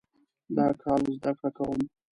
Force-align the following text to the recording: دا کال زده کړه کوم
دا 0.57 0.67
کال 0.81 1.01
زده 1.17 1.31
کړه 1.37 1.49
کوم 1.57 1.79